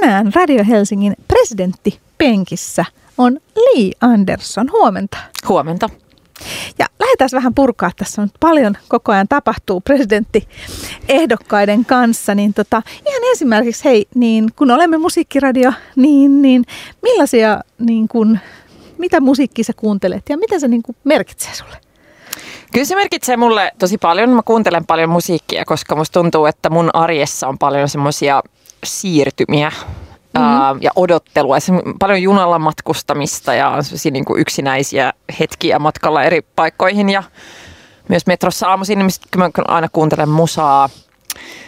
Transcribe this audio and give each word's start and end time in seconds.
tänään 0.00 0.32
Radio 0.34 0.64
Helsingin 0.64 1.16
presidentti 1.28 2.00
penkissä 2.18 2.84
on 3.18 3.40
Lee 3.56 3.90
Anderson. 4.00 4.72
Huomenta. 4.72 5.18
Huomenta. 5.48 5.88
Ja 6.78 6.86
lähdetään 7.00 7.28
vähän 7.32 7.54
purkaa. 7.54 7.90
Tässä 7.96 8.22
on 8.22 8.28
paljon 8.40 8.76
koko 8.88 9.12
ajan 9.12 9.28
tapahtuu 9.28 9.80
presidenttiehdokkaiden 9.80 11.84
kanssa. 11.84 12.34
Niin 12.34 12.54
tota, 12.54 12.82
ihan 13.06 13.22
ensimmäiseksi, 13.30 13.84
hei, 13.84 14.06
niin 14.14 14.48
kun 14.56 14.70
olemme 14.70 14.98
musiikkiradio, 14.98 15.72
niin, 15.96 16.42
niin 16.42 16.64
millaisia, 17.02 17.60
niin 17.78 18.08
kun, 18.08 18.38
mitä 18.98 19.20
musiikkia 19.20 19.64
sä 19.64 19.72
kuuntelet 19.76 20.22
ja 20.28 20.38
mitä 20.38 20.58
se 20.58 20.68
niin 20.68 20.82
kun 20.82 20.94
merkitsee 21.04 21.54
sulle? 21.54 21.76
Kyllä 22.72 22.86
se 22.86 22.94
merkitsee 22.94 23.36
mulle 23.36 23.72
tosi 23.78 23.98
paljon. 23.98 24.30
Mä 24.30 24.42
kuuntelen 24.44 24.86
paljon 24.86 25.10
musiikkia, 25.10 25.64
koska 25.64 25.96
musta 25.96 26.20
tuntuu, 26.20 26.46
että 26.46 26.70
mun 26.70 26.90
arjessa 26.92 27.48
on 27.48 27.58
paljon 27.58 27.88
semmoisia 27.88 28.42
siirtymiä 28.84 29.72
mm-hmm. 30.38 30.82
ja 30.82 30.90
odottelua. 30.96 31.56
Paljon 31.98 32.22
junalla 32.22 32.58
matkustamista 32.58 33.54
ja 33.54 33.78
niin 34.10 34.24
kuin 34.24 34.40
yksinäisiä 34.40 35.12
hetkiä 35.40 35.78
matkalla 35.78 36.22
eri 36.22 36.42
paikkoihin 36.56 37.08
ja 37.08 37.22
myös 38.08 38.26
metrossa 38.26 38.68
aamuisin, 38.68 38.98
niin 38.98 39.10
mä 39.36 39.50
aina 39.68 39.88
kuuntelen 39.92 40.28
musaa. 40.28 40.88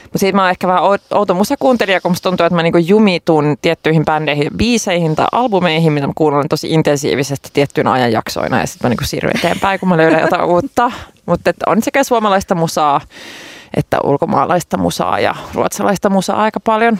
Mutta 0.02 0.18
siitä 0.18 0.36
mä 0.36 0.42
oon 0.42 0.50
ehkä 0.50 0.68
vähän 0.68 0.82
outo 1.10 1.34
musakuuntelija, 1.34 2.00
kun 2.00 2.10
musta 2.10 2.28
tuntuu, 2.28 2.46
että 2.46 2.56
mä 2.56 2.62
niinku 2.62 2.78
jumitun 2.78 3.56
tiettyihin 3.62 4.04
bändeihin, 4.04 4.50
biiseihin 4.56 5.16
tai 5.16 5.26
albumeihin, 5.32 5.92
mitä 5.92 6.06
mä 6.06 6.12
kuuntelen 6.16 6.48
tosi 6.48 6.70
intensiivisesti 6.70 7.48
tiettyinä 7.52 7.92
ajanjaksoina 7.92 8.60
ja 8.60 8.66
sitten 8.66 8.88
mä 8.88 8.88
niinku 8.88 9.04
siirryn 9.04 9.36
eteenpäin, 9.36 9.80
kun 9.80 9.88
mä 9.88 9.96
löydän 9.96 10.20
jotain 10.20 10.44
uutta. 10.44 10.92
Mutta 11.26 11.52
on 11.66 11.82
sekä 11.82 12.04
suomalaista 12.04 12.54
musaa 12.54 13.00
että 13.76 13.98
ulkomaalaista 14.04 14.76
musaa 14.76 15.20
ja 15.20 15.34
ruotsalaista 15.54 16.10
musaa 16.10 16.42
aika 16.42 16.60
paljon. 16.60 16.98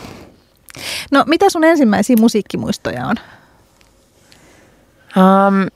No 1.10 1.24
mitä 1.26 1.50
sun 1.50 1.64
ensimmäisiä 1.64 2.16
musiikkimuistoja 2.20 3.06
on? 3.06 3.16
Um, 5.16 5.66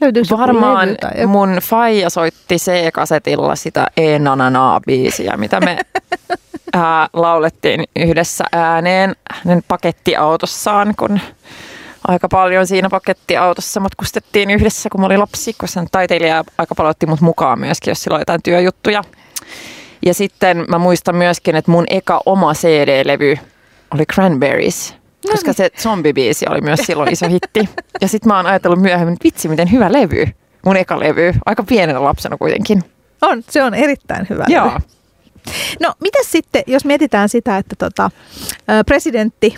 Löytyykö 0.00 0.38
Varmaan 0.38 0.88
mun 1.26 1.58
faija 1.62 2.10
soitti 2.10 2.56
C-kasetilla 2.56 3.56
sitä 3.56 3.86
e 3.96 4.18
biisiä 4.86 5.36
mitä 5.36 5.60
me 5.60 5.78
ää, 6.74 7.08
laulettiin 7.12 7.84
yhdessä 7.96 8.44
ääneen 8.52 9.16
hänen 9.30 9.62
pakettiautossaan, 9.68 10.94
kun 10.98 11.20
aika 12.08 12.28
paljon 12.28 12.66
siinä 12.66 12.90
pakettiautossa 12.90 13.80
matkustettiin 13.80 14.50
yhdessä, 14.50 14.88
kun 14.90 15.00
mä 15.00 15.06
olin 15.06 15.20
lapsi, 15.20 15.52
koska 15.58 15.84
taiteilija 15.92 16.44
aika 16.58 16.74
paljon 16.74 16.90
otti 16.90 17.06
mut 17.06 17.20
mukaan 17.20 17.60
myöskin, 17.60 17.90
jos 17.90 18.02
sillä 18.02 18.14
oli 18.14 18.20
jotain 18.20 18.42
työjuttuja. 18.42 19.04
Ja 20.06 20.14
sitten 20.14 20.64
mä 20.68 20.78
muistan 20.78 21.16
myöskin, 21.16 21.56
että 21.56 21.70
mun 21.70 21.84
eka 21.90 22.20
oma 22.26 22.52
CD-levy 22.54 23.36
oli 23.94 24.06
Cranberries, 24.06 24.94
koska 25.32 25.52
se 25.52 25.70
zombibiisi 25.78 26.46
oli 26.50 26.60
myös 26.60 26.80
silloin 26.80 27.12
iso 27.12 27.28
hitti. 27.28 27.68
Ja 28.00 28.08
sitten 28.08 28.28
mä 28.28 28.36
oon 28.36 28.46
ajatellut 28.46 28.80
myöhemmin, 28.82 29.12
että 29.12 29.24
vitsi 29.24 29.48
miten 29.48 29.72
hyvä 29.72 29.92
levy, 29.92 30.26
mun 30.66 30.76
eka 30.76 31.00
levy, 31.00 31.32
aika 31.46 31.62
pienenä 31.62 32.04
lapsena 32.04 32.36
kuitenkin. 32.36 32.82
On, 33.22 33.42
se 33.50 33.62
on 33.62 33.74
erittäin 33.74 34.26
hyvä 34.30 34.44
Joo. 34.48 34.66
levy. 34.66 34.78
No, 35.80 35.92
mitä 36.00 36.18
sitten, 36.22 36.62
jos 36.66 36.84
mietitään 36.84 37.28
sitä, 37.28 37.56
että 37.56 37.76
tota, 37.78 38.10
presidentti, 38.86 39.54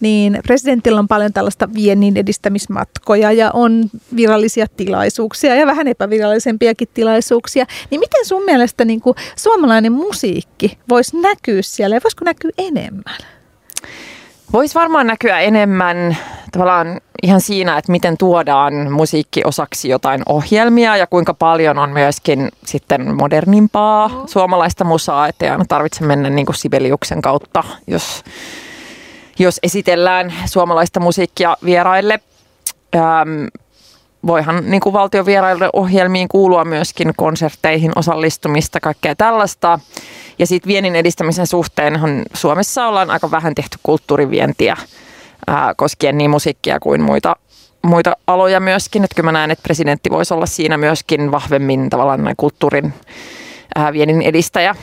niin 0.00 0.38
presidentillä 0.46 0.98
on 0.98 1.08
paljon 1.08 1.32
tällaista 1.32 1.68
viennin 1.74 2.16
edistämismatkoja 2.16 3.32
ja 3.32 3.50
on 3.54 3.90
virallisia 4.16 4.66
tilaisuuksia 4.76 5.54
ja 5.54 5.66
vähän 5.66 5.88
epävirallisempiakin 5.88 6.88
tilaisuuksia. 6.94 7.66
Niin 7.90 8.00
miten 8.00 8.26
sun 8.26 8.44
mielestä 8.44 8.84
niin 8.84 9.00
kuin 9.00 9.16
suomalainen 9.36 9.92
musiikki 9.92 10.78
voisi 10.88 11.20
näkyä 11.20 11.62
siellä 11.62 11.96
ja 11.96 12.00
voisiko 12.04 12.24
näkyä 12.24 12.50
enemmän? 12.58 13.18
Voisi 14.52 14.74
varmaan 14.74 15.06
näkyä 15.06 15.40
enemmän 15.40 16.16
tavallaan 16.52 17.00
ihan 17.22 17.40
siinä, 17.40 17.78
että 17.78 17.92
miten 17.92 18.16
tuodaan 18.18 18.92
musiikki 18.92 19.42
osaksi 19.44 19.88
jotain 19.88 20.22
ohjelmia 20.28 20.96
ja 20.96 21.06
kuinka 21.06 21.34
paljon 21.34 21.78
on 21.78 21.90
myöskin 21.90 22.48
sitten 22.64 23.14
modernimpaa 23.14 24.08
mm. 24.08 24.14
suomalaista 24.26 24.84
musaa, 24.84 25.28
että 25.28 25.44
ei 25.44 25.50
aina 25.50 25.64
tarvitse 25.68 26.04
mennä 26.04 26.30
niin 26.30 26.46
kuin 26.46 26.56
Sibeliuksen 26.56 27.22
kautta, 27.22 27.64
jos, 27.86 28.24
jos 29.38 29.60
esitellään 29.62 30.32
suomalaista 30.46 31.00
musiikkia 31.00 31.56
vieraille. 31.64 32.20
Ähm, 32.96 33.44
voihan 34.26 34.70
niin 34.70 34.80
kuin 34.80 34.92
valtion 34.92 35.26
vieraille 35.26 35.70
ohjelmiin 35.72 36.28
kuulua 36.28 36.64
myöskin 36.64 37.12
konsertteihin 37.16 37.92
osallistumista, 37.96 38.80
kaikkea 38.80 39.14
tällaista. 39.14 39.78
Ja 40.38 40.46
sitten 40.46 40.68
viennin 40.68 40.96
edistämisen 40.96 41.46
suhteenhan 41.46 42.22
Suomessa 42.34 42.86
ollaan 42.86 43.10
aika 43.10 43.30
vähän 43.30 43.54
tehty 43.54 43.78
kulttuurivientiä 43.82 44.76
ää, 45.48 45.74
koskien 45.76 46.18
niin 46.18 46.30
musiikkia 46.30 46.80
kuin 46.80 47.02
muita, 47.02 47.36
muita 47.82 48.16
aloja 48.26 48.60
myöskin. 48.60 49.04
Että 49.04 49.14
kyllä 49.14 49.26
mä 49.26 49.32
näen, 49.32 49.50
että 49.50 49.62
presidentti 49.62 50.10
voisi 50.10 50.34
olla 50.34 50.46
siinä 50.46 50.78
myöskin 50.78 51.30
vahvemmin 51.30 51.90
tavallaan 51.90 52.34
kulttuurin 52.36 52.94
ää, 53.76 53.92
viennin 53.92 54.22
edistäjä. 54.22 54.74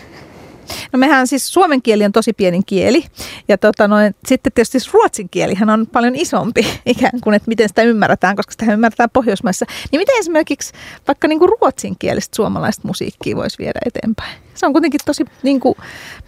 No 0.93 0.99
mehän 0.99 1.27
siis 1.27 1.53
suomen 1.53 1.81
kieli 1.81 2.05
on 2.05 2.11
tosi 2.11 2.33
pieni 2.33 2.61
kieli 2.65 3.03
ja 3.47 3.57
tota 3.57 3.87
noin, 3.87 4.15
sitten 4.27 4.51
tietysti 4.53 4.77
ruotsin 4.93 5.29
kielihän 5.29 5.69
on 5.69 5.87
paljon 5.87 6.15
isompi 6.15 6.67
ikään 6.85 7.21
kuin, 7.23 7.33
että 7.33 7.47
miten 7.47 7.69
sitä 7.69 7.81
ymmärretään, 7.81 8.35
koska 8.35 8.51
sitä 8.51 8.73
ymmärretään 8.73 9.09
Pohjoismaissa. 9.09 9.65
Niin 9.91 9.99
miten 9.99 10.19
esimerkiksi 10.19 10.73
vaikka 11.07 11.27
niin 11.27 11.39
kuin 11.39 11.49
ruotsinkielistä 11.61 12.35
suomalaista 12.35 12.87
musiikkia 12.87 13.35
voisi 13.35 13.57
viedä 13.57 13.79
eteenpäin? 13.85 14.44
Se 14.55 14.65
on 14.65 14.73
kuitenkin 14.73 14.99
tosi 15.05 15.25
niin 15.43 15.59
kuin, 15.59 15.75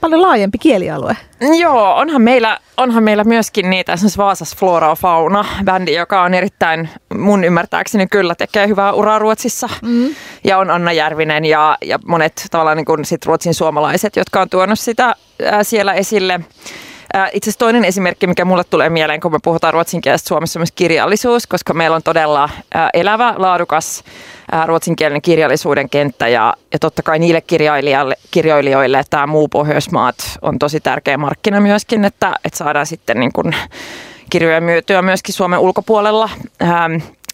paljon 0.01 0.21
laajempi 0.21 0.57
kielialue. 0.57 1.17
Joo, 1.59 1.95
onhan 1.95 2.21
meillä, 2.21 2.59
onhan 2.77 3.03
meillä 3.03 3.23
myöskin 3.23 3.69
niitä, 3.69 3.93
esimerkiksi 3.93 4.17
Vaasas 4.17 4.55
Flora 4.55 4.95
Fauna, 4.95 5.45
bändi, 5.63 5.93
joka 5.93 6.21
on 6.21 6.33
erittäin, 6.33 6.89
mun 7.17 7.43
ymmärtääkseni 7.43 8.07
kyllä 8.07 8.35
tekee 8.35 8.67
hyvää 8.67 8.93
uraa 8.93 9.19
Ruotsissa. 9.19 9.69
Mm. 9.81 10.15
Ja 10.43 10.57
on 10.57 10.71
Anna 10.71 10.91
Järvinen 10.91 11.45
ja, 11.45 11.77
ja 11.81 11.99
monet 12.05 12.47
tavallaan 12.51 12.77
niin 12.77 12.85
kuin 12.85 13.05
sit 13.05 13.25
Ruotsin 13.25 13.53
suomalaiset, 13.53 14.15
jotka 14.15 14.41
on 14.41 14.49
tuonut 14.49 14.79
sitä 14.79 15.15
ää, 15.45 15.63
siellä 15.63 15.93
esille. 15.93 16.39
Itse 17.33 17.49
asiassa 17.49 17.59
toinen 17.59 17.85
esimerkki, 17.85 18.27
mikä 18.27 18.45
mulle 18.45 18.63
tulee 18.63 18.89
mieleen, 18.89 19.19
kun 19.21 19.31
me 19.31 19.39
puhutaan 19.43 19.73
ruotsin 19.73 20.01
kielestä 20.01 20.27
Suomessa, 20.27 20.59
on 20.59 20.61
myös 20.61 20.71
kirjallisuus, 20.71 21.47
koska 21.47 21.73
meillä 21.73 21.95
on 21.95 22.03
todella 22.03 22.49
elävä, 22.93 23.33
laadukas 23.37 24.03
ruotsinkielinen 24.65 25.21
kirjallisuuden 25.21 25.89
kenttä 25.89 26.27
ja, 26.27 26.53
ja 26.73 26.79
totta 26.79 27.03
kai 27.03 27.19
niille 27.19 27.41
kirjailijoille, 27.41 28.15
kirjailijoille 28.31 29.03
tämä 29.09 29.27
muu 29.27 29.47
Pohjoismaat 29.47 30.15
on 30.41 30.59
tosi 30.59 30.79
tärkeä 30.79 31.17
markkina 31.17 31.59
myöskin, 31.59 32.05
että, 32.05 32.35
että 32.45 32.57
saadaan 32.57 32.85
sitten 32.85 33.19
niin 33.19 33.33
kuin 33.33 33.55
kirjoja 34.29 34.61
myytyä 34.61 35.01
myöskin 35.01 35.35
Suomen 35.35 35.59
ulkopuolella. 35.59 36.29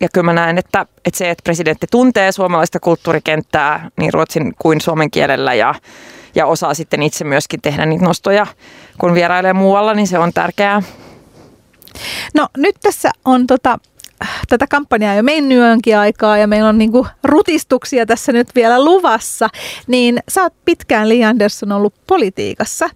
Ja 0.01 0.09
kyllä 0.13 0.25
mä 0.25 0.33
näen, 0.33 0.57
että, 0.57 0.85
että 1.05 1.17
se, 1.17 1.29
että 1.29 1.43
presidentti 1.43 1.87
tuntee 1.91 2.31
suomalaista 2.31 2.79
kulttuurikenttää 2.79 3.89
niin 3.97 4.13
ruotsin 4.13 4.53
kuin 4.59 4.81
suomen 4.81 5.11
kielellä 5.11 5.53
ja 5.53 5.75
ja 6.35 6.45
osaa 6.45 6.73
sitten 6.73 7.03
itse 7.03 7.23
myöskin 7.23 7.61
tehdä 7.61 7.85
niitä 7.85 8.05
nostoja, 8.05 8.47
kun 8.97 9.13
vierailee 9.13 9.53
muualla, 9.53 9.93
niin 9.93 10.07
se 10.07 10.19
on 10.19 10.33
tärkeää. 10.33 10.81
No 12.33 12.47
nyt 12.57 12.75
tässä 12.81 13.11
on 13.25 13.47
tota, 13.47 13.79
tätä 14.49 14.67
kampanjaa 14.67 15.15
jo 15.15 15.23
mennyt 15.23 15.57
jonkin 15.57 15.97
aikaa 15.97 16.37
ja 16.37 16.47
meillä 16.47 16.69
on 16.69 16.77
niinku 16.77 17.07
rutistuksia 17.23 18.05
tässä 18.05 18.31
nyt 18.31 18.47
vielä 18.55 18.85
luvassa, 18.85 19.49
niin 19.87 20.19
sä 20.29 20.43
oot 20.43 20.53
pitkään 20.65 21.09
Li 21.09 21.23
Andersson 21.23 21.71
ollut 21.71 21.93
politiikassa, 22.07 22.89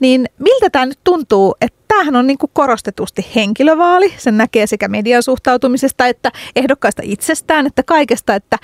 niin 0.00 0.28
miltä 0.38 0.70
tämä 0.70 0.86
nyt 0.86 0.98
tuntuu, 1.04 1.56
että 1.60 1.83
tämähän 1.94 2.16
on 2.16 2.26
niin 2.26 2.38
kuin 2.38 2.50
korostetusti 2.52 3.26
henkilövaali. 3.34 4.14
Sen 4.18 4.38
näkee 4.38 4.66
sekä 4.66 4.88
median 4.88 5.22
suhtautumisesta 5.22 6.06
että 6.06 6.32
ehdokkaista 6.56 7.02
itsestään, 7.04 7.66
että 7.66 7.82
kaikesta. 7.82 8.34
Että 8.34 8.58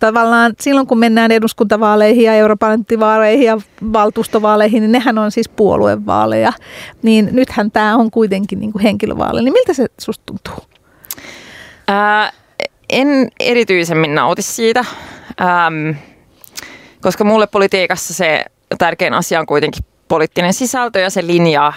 tavallaan 0.00 0.54
silloin 0.60 0.86
kun 0.86 0.98
mennään 0.98 1.30
eduskuntavaaleihin 1.30 2.24
ja 2.24 2.34
europarlamenttivaaleihin 2.34 3.46
ja 3.46 3.60
valtuustovaaleihin, 3.92 4.80
niin 4.80 4.92
nehän 4.92 5.18
on 5.18 5.30
siis 5.30 5.48
puoluevaaleja. 5.48 6.52
Niin 7.02 7.28
nythän 7.32 7.70
tämä 7.70 7.96
on 7.96 8.10
kuitenkin 8.10 8.60
niin 8.60 8.72
kuin 8.72 8.82
henkilövaali. 8.82 9.42
Niin 9.42 9.52
miltä 9.52 9.72
se 9.72 9.86
susta 10.00 10.22
tuntuu? 10.26 10.64
Ää, 11.88 12.32
en 12.90 13.28
erityisemmin 13.40 14.14
nauti 14.14 14.42
siitä, 14.42 14.84
ähm, 15.40 15.98
koska 17.00 17.24
mulle 17.24 17.46
politiikassa 17.46 18.14
se 18.14 18.44
tärkein 18.78 19.14
asia 19.14 19.40
on 19.40 19.46
kuitenkin 19.46 19.84
poliittinen 20.08 20.54
sisältö 20.54 20.98
ja 20.98 21.10
se 21.10 21.26
linja 21.26 21.72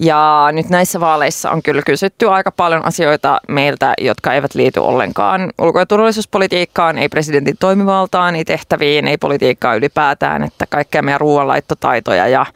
ja 0.00 0.48
nyt 0.52 0.68
näissä 0.68 1.00
vaaleissa 1.00 1.50
on 1.50 1.62
kyllä 1.62 1.82
kysytty 1.86 2.28
aika 2.28 2.50
paljon 2.50 2.86
asioita 2.86 3.40
meiltä, 3.48 3.94
jotka 4.00 4.32
eivät 4.32 4.54
liity 4.54 4.80
ollenkaan 4.80 5.52
ulko- 5.58 5.78
ja 5.78 5.86
turvallisuuspolitiikkaan, 5.86 6.98
ei 6.98 7.08
presidentin 7.08 7.56
toimivaltaan, 7.60 8.36
ei 8.36 8.44
tehtäviin, 8.44 9.08
ei 9.08 9.18
politiikkaa 9.18 9.74
ylipäätään, 9.74 10.42
että 10.42 10.66
kaikkea 10.66 11.02
meidän 11.02 11.20
ruoanlaittotaitoja 11.20 12.28
ja 12.28 12.46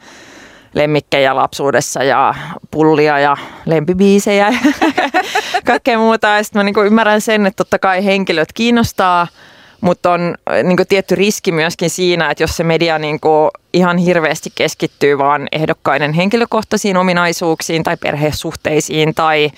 lemmikkejä 0.73 1.35
lapsuudessa 1.35 2.03
ja 2.03 2.33
pullia 2.71 3.19
ja 3.19 3.37
lempibiisejä 3.65 4.49
ja 4.49 4.71
kaikkea 5.65 5.97
muuta. 5.97 6.27
Ja 6.27 6.43
sitten 6.43 6.59
mä 6.59 6.63
niin 6.63 6.85
ymmärrän 6.85 7.21
sen, 7.21 7.45
että 7.45 7.57
totta 7.57 7.79
kai 7.79 8.05
henkilöt 8.05 8.53
kiinnostaa– 8.53 9.27
mutta 9.85 10.11
on 10.11 10.35
niin 10.63 10.77
kuin, 10.77 10.87
tietty 10.87 11.15
riski 11.15 11.51
myöskin 11.51 11.89
siinä, 11.89 12.31
että 12.31 12.43
jos 12.43 12.57
se 12.57 12.63
media 12.63 12.99
niin 12.99 13.19
kuin, 13.19 13.51
ihan 13.73 13.97
hirveästi 13.97 14.51
keskittyy 14.55 15.17
vaan 15.17 15.47
ehdokkaiden 15.51 16.13
henkilökohtaisiin 16.13 16.97
ominaisuuksiin 16.97 17.83
tai 17.83 17.97
perhesuhteisiin 17.97 19.15
tai 19.15 19.51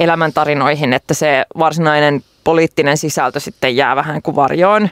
elämäntarinoihin, 0.00 0.92
että 0.92 1.14
se 1.14 1.44
varsinainen 1.58 2.24
poliittinen 2.44 2.96
sisältö 2.96 3.40
sitten 3.40 3.76
jää 3.76 3.96
vähän 3.96 4.22
kuin 4.22 4.36
varjoon. 4.36 4.88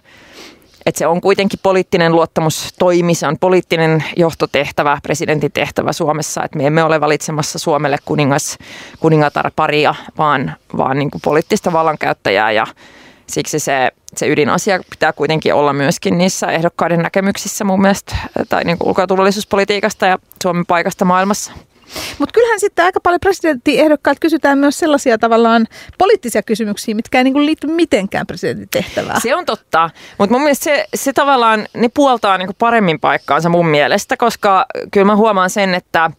Että 0.86 0.98
se 0.98 1.06
on 1.06 1.20
kuitenkin 1.20 1.60
poliittinen 1.62 2.12
luottamustoimi, 2.12 3.14
se 3.14 3.26
on 3.26 3.38
poliittinen 3.38 4.04
johtotehtävä, 4.16 4.98
presidentin 5.02 5.52
tehtävä 5.52 5.92
Suomessa, 5.92 6.44
että 6.44 6.58
me 6.58 6.66
emme 6.66 6.84
ole 6.84 7.00
valitsemassa 7.00 7.58
Suomelle 7.58 7.96
kuningas, 8.04 8.58
kuningatar 9.00 9.50
paria, 9.56 9.94
vaan, 10.18 10.56
vaan 10.76 10.98
niin 10.98 11.10
kuin 11.10 11.22
poliittista 11.24 11.72
vallankäyttäjää 11.72 12.52
ja 12.52 12.66
siksi 13.26 13.58
se, 13.58 13.90
se 14.16 14.28
ydinasia 14.28 14.80
pitää 14.90 15.12
kuitenkin 15.12 15.54
olla 15.54 15.72
myöskin 15.72 16.18
niissä 16.18 16.46
ehdokkaiden 16.46 17.02
näkemyksissä 17.02 17.64
mun 17.64 17.80
mielestä, 17.80 18.16
tai 18.48 18.64
niin 18.64 18.78
kuin 18.78 18.88
ulko- 18.88 19.00
ja 19.00 19.06
turvallisuuspolitiikasta 19.06 20.06
ja 20.06 20.18
Suomen 20.42 20.66
paikasta 20.66 21.04
maailmassa. 21.04 21.52
Mutta 22.18 22.32
kyllähän 22.32 22.60
sitten 22.60 22.84
aika 22.84 23.00
paljon 23.00 23.20
presidenttiehdokkaat 23.20 24.20
kysytään 24.20 24.58
myös 24.58 24.78
sellaisia 24.78 25.18
tavallaan 25.18 25.66
poliittisia 25.98 26.42
kysymyksiä, 26.42 26.94
mitkä 26.94 27.18
ei 27.18 27.24
niinku 27.24 27.40
liity 27.40 27.66
mitenkään 27.66 28.26
presidentin 28.26 28.68
tehtävään. 28.70 29.20
Se 29.20 29.34
on 29.34 29.46
totta, 29.46 29.90
mutta 30.18 30.34
mun 30.34 30.42
mielestä 30.42 30.64
se, 30.64 30.86
se 30.94 31.12
tavallaan, 31.12 31.66
ne 31.74 31.88
puoltaa 31.94 32.38
niinku 32.38 32.54
paremmin 32.58 33.00
paikkaansa 33.00 33.48
mun 33.48 33.66
mielestä, 33.66 34.16
koska 34.16 34.66
kyllä 34.90 35.06
mä 35.06 35.16
huomaan 35.16 35.50
sen, 35.50 35.74
että 35.74 36.10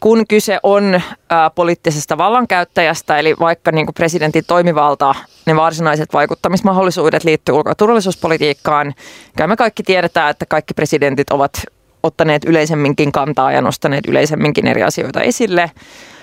kun 0.00 0.26
kyse 0.28 0.60
on 0.62 1.00
ää, 1.30 1.50
poliittisesta 1.50 2.18
vallankäyttäjästä, 2.18 3.18
eli 3.18 3.34
vaikka 3.40 3.72
niin 3.72 3.86
kuin 3.86 3.94
presidentin 3.94 4.44
toimivalta, 4.46 5.14
ne 5.46 5.56
varsinaiset 5.56 6.12
vaikuttamismahdollisuudet 6.12 7.24
liittyy 7.24 7.54
ulko- 7.54 7.70
ja 7.70 7.74
turvallisuuspolitiikkaan, 7.74 8.94
kyllä 9.36 9.48
me 9.48 9.56
kaikki 9.56 9.82
tiedetään, 9.82 10.30
että 10.30 10.46
kaikki 10.46 10.74
presidentit 10.74 11.30
ovat 11.30 11.62
ottaneet 12.02 12.44
yleisemminkin 12.44 13.12
kantaa 13.12 13.52
ja 13.52 13.60
nostaneet 13.60 14.06
yleisemminkin 14.06 14.66
eri 14.66 14.82
asioita 14.82 15.20
esille. 15.20 15.70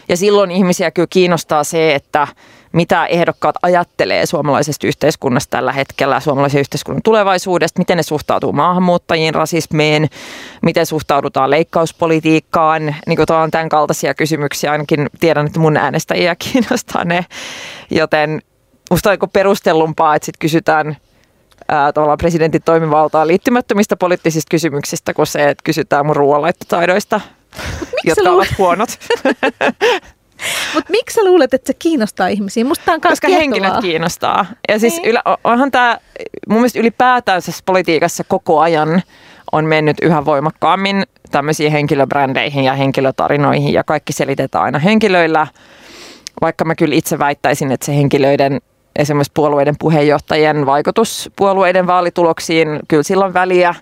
Ja 0.09 0.17
silloin 0.17 0.51
ihmisiä 0.51 0.91
kyllä 0.91 1.07
kiinnostaa 1.09 1.63
se, 1.63 1.95
että 1.95 2.27
mitä 2.71 3.05
ehdokkaat 3.05 3.55
ajattelee 3.61 4.25
suomalaisesta 4.25 4.87
yhteiskunnasta 4.87 5.57
tällä 5.57 5.71
hetkellä, 5.71 6.19
suomalaisen 6.19 6.59
yhteiskunnan 6.59 7.01
tulevaisuudesta, 7.03 7.79
miten 7.79 7.97
ne 7.97 8.03
suhtautuu 8.03 8.53
maahanmuuttajiin, 8.53 9.35
rasismiin, 9.35 10.09
miten 10.61 10.85
suhtaudutaan 10.85 11.49
leikkauspolitiikkaan, 11.49 12.95
niin 13.07 13.17
kuin 13.17 13.31
on 13.31 13.51
tämän 13.51 13.69
kaltaisia 13.69 14.13
kysymyksiä, 14.13 14.71
ainakin 14.71 15.09
tiedän, 15.19 15.45
että 15.45 15.59
mun 15.59 15.77
äänestäjiä 15.77 16.35
kiinnostaa 16.51 17.05
ne, 17.05 17.25
joten 17.91 18.41
musta 18.89 19.09
on 19.11 19.29
perustellumpaa, 19.33 20.15
että 20.15 20.25
sitten 20.25 20.39
kysytään 20.39 20.97
ää, 21.69 21.93
tavallaan 21.93 22.17
presidentin 22.17 22.61
toimivaltaan 22.65 23.27
liittymättömistä 23.27 23.95
poliittisista 23.95 24.49
kysymyksistä 24.51 25.13
kuin 25.13 25.27
se, 25.27 25.49
että 25.49 25.63
kysytään 25.63 26.05
mun 26.05 26.15
ruoanlaittotaidoista, 26.15 27.21
jotka 28.03 28.29
ovat 28.31 28.47
huonot. 28.57 28.89
Mutta 30.73 30.91
miksi 30.91 31.13
sä 31.15 31.23
luulet, 31.23 31.53
että 31.53 31.67
se 31.67 31.73
kiinnostaa 31.73 32.27
ihmisiä? 32.27 32.65
Musta 32.65 32.91
on 32.93 33.01
Koska 33.01 33.27
kiehtovaa. 33.27 33.39
henkilöt 33.39 33.81
kiinnostaa. 33.81 34.45
Ja 34.69 34.79
siis 34.79 34.95
Niin. 34.95 35.05
ylä, 35.09 35.23
onhan 35.43 35.71
tämä, 35.71 35.97
mun 36.47 36.57
mielestä 36.57 36.79
ylipäätään 36.79 37.41
politiikassa 37.65 38.23
koko 38.23 38.59
ajan 38.59 39.01
on 39.51 39.65
mennyt 39.65 39.97
yhä 40.01 40.25
voimakkaammin 40.25 41.03
tämmöisiin 41.31 41.71
henkilöbrändeihin 41.71 42.63
ja 42.63 42.73
henkilötarinoihin 42.73 43.73
ja 43.73 43.83
kaikki 43.83 44.13
selitetään 44.13 44.63
aina 44.63 44.79
henkilöillä. 44.79 45.47
Vaikka 46.41 46.65
mä 46.65 46.75
kyllä 46.75 46.95
itse 46.95 47.19
väittäisin, 47.19 47.71
että 47.71 47.85
se 47.85 47.95
henkilöiden 47.95 48.61
esimerkiksi 48.99 49.31
puolueiden 49.33 49.75
puheenjohtajien 49.79 50.65
vaikutus 50.65 51.29
puolueiden 51.35 51.87
vaalituloksiin, 51.87 52.79
kyllä 52.87 53.03
sillä 53.03 53.25
on 53.25 53.33
väliä, 53.33 53.75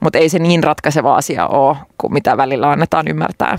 mutta 0.00 0.18
ei 0.18 0.28
se 0.28 0.38
niin 0.38 0.64
ratkaiseva 0.64 1.16
asia 1.16 1.46
ole 1.46 1.76
kuin 1.98 2.12
mitä 2.12 2.36
välillä 2.36 2.70
annetaan 2.70 3.08
ymmärtää. 3.08 3.58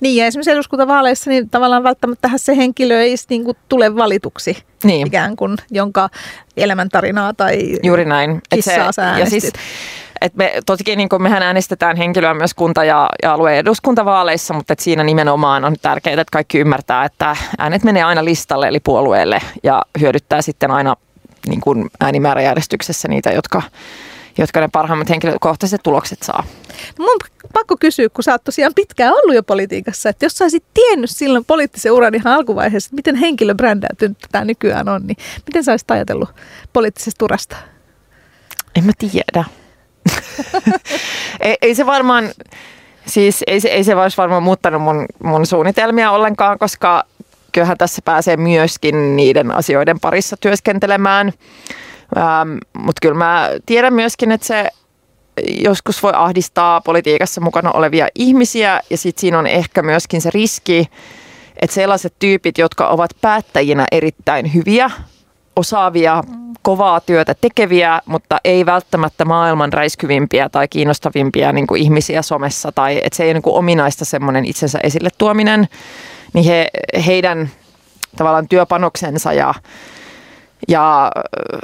Niin 0.00 0.16
ja 0.16 0.26
esimerkiksi 0.26 0.50
eduskuntavaaleissa 0.50 1.30
niin 1.30 1.50
tavallaan 1.50 1.82
välttämättä 1.82 2.30
se 2.36 2.56
henkilö 2.56 3.00
ei 3.00 3.16
sit 3.16 3.30
niinku 3.30 3.56
tule 3.68 3.96
valituksi 3.96 4.56
Niin. 4.84 5.06
ikään 5.06 5.36
kuin, 5.36 5.56
jonka 5.70 6.08
elämäntarinaa 6.56 7.34
tai 7.34 7.76
Juuri 7.82 8.04
näin. 8.04 8.40
Kissaa 8.54 8.92
sä 8.92 9.14
ja 9.18 9.26
siis, 9.30 9.52
et 10.20 10.34
me, 10.34 10.52
totikin 10.66 10.96
niin 10.96 11.08
mehän 11.18 11.42
äänestetään 11.42 11.96
henkilöä 11.96 12.34
myös 12.34 12.54
kunta- 12.54 12.84
ja, 12.84 13.08
ja 13.22 13.32
alueen 13.32 13.58
eduskuntavaaleissa, 13.58 14.54
mutta 14.54 14.72
et 14.72 14.78
siinä 14.78 15.04
nimenomaan 15.04 15.64
on 15.64 15.76
tärkeää, 15.82 16.20
että 16.20 16.32
kaikki 16.32 16.58
ymmärtää, 16.58 17.04
että 17.04 17.36
äänet 17.58 17.84
menee 17.84 18.02
aina 18.02 18.24
listalle 18.24 18.68
eli 18.68 18.80
puolueelle 18.80 19.42
ja 19.62 19.82
hyödyttää 20.00 20.42
sitten 20.42 20.70
aina 20.70 20.96
niin 21.46 21.60
kuin 21.60 21.90
äänimääräjärjestyksessä 22.00 23.08
niitä, 23.08 23.32
jotka, 23.32 23.62
jotka 24.38 24.60
ne 24.60 24.68
parhaimmat 24.72 25.08
henkilökohtaiset 25.08 25.80
tulokset 25.82 26.22
saa. 26.22 26.44
No 26.98 27.04
mun 27.04 27.18
pakko 27.52 27.76
kysyä, 27.80 28.08
kun 28.08 28.24
sä 28.24 28.32
oot 28.32 28.44
tosiaan 28.44 28.72
pitkään 28.74 29.12
ollut 29.12 29.34
jo 29.34 29.42
politiikassa, 29.42 30.08
että 30.08 30.24
jos 30.24 30.38
sä 30.38 30.44
olisit 30.44 30.64
tiennyt 30.74 31.10
silloin 31.10 31.44
poliittisen 31.44 31.92
uran 31.92 32.14
ihan 32.14 32.34
alkuvaiheessa, 32.34 32.88
että 32.88 32.96
miten 32.96 33.16
henkilöbrändäytynyt 33.16 34.18
tämä 34.32 34.44
nykyään 34.44 34.88
on, 34.88 35.06
niin 35.06 35.16
miten 35.46 35.64
sä 35.64 35.72
olisit 35.72 35.90
ajatellut 35.90 36.28
poliittisesta 36.72 37.24
urasta? 37.24 37.56
En 38.76 38.84
mä 38.84 38.92
tiedä. 38.98 39.44
ei, 41.40 41.56
ei 41.62 41.74
se 41.74 41.86
varmaan, 41.86 42.30
siis 43.06 43.44
ei 43.46 43.60
se, 43.60 43.68
ei 43.68 43.84
se 43.84 43.94
olisi 43.94 44.16
varmaan 44.16 44.42
muuttanut 44.42 44.82
mun, 44.82 45.06
mun 45.22 45.46
suunnitelmia 45.46 46.10
ollenkaan, 46.10 46.58
koska 46.58 47.04
kyllähän 47.52 47.78
tässä 47.78 48.02
pääsee 48.04 48.36
myöskin 48.36 49.16
niiden 49.16 49.50
asioiden 49.50 50.00
parissa 50.00 50.36
työskentelemään. 50.36 51.32
Ähm, 52.16 52.58
Mutta 52.78 53.00
kyllä 53.02 53.14
mä 53.14 53.50
tiedän 53.66 53.94
myöskin, 53.94 54.32
että 54.32 54.46
se 54.46 54.70
joskus 55.62 56.02
voi 56.02 56.12
ahdistaa 56.14 56.80
politiikassa 56.80 57.40
mukana 57.40 57.70
olevia 57.72 58.08
ihmisiä 58.14 58.80
ja 58.90 58.98
sitten 58.98 59.20
siinä 59.20 59.38
on 59.38 59.46
ehkä 59.46 59.82
myöskin 59.82 60.20
se 60.20 60.30
riski, 60.34 60.88
että 61.56 61.74
sellaiset 61.74 62.14
tyypit, 62.18 62.58
jotka 62.58 62.88
ovat 62.88 63.10
päättäjinä 63.20 63.86
erittäin 63.92 64.54
hyviä, 64.54 64.90
osaavia, 65.56 66.22
kovaa 66.62 67.00
työtä 67.00 67.34
tekeviä, 67.40 68.00
mutta 68.06 68.38
ei 68.44 68.66
välttämättä 68.66 69.24
maailman 69.24 69.72
räiskyvimpiä 69.72 70.48
tai 70.48 70.68
kiinnostavimpia 70.68 71.52
niin 71.52 71.66
kuin 71.66 71.82
ihmisiä 71.82 72.22
somessa 72.22 72.72
tai 72.72 73.00
että 73.04 73.16
se 73.16 73.22
ei 73.22 73.28
ole 73.28 73.34
niin 73.34 73.42
kuin 73.42 73.56
ominaista 73.56 74.04
semmoinen 74.04 74.44
itsensä 74.44 74.78
esille 74.82 75.08
tuominen, 75.18 75.68
niin 76.32 76.44
he, 76.44 76.70
heidän 77.06 77.50
tavallaan 78.16 78.48
työpanoksensa 78.48 79.32
ja, 79.32 79.54
ja 80.68 81.10